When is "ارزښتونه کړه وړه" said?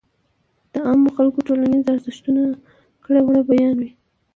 1.93-3.41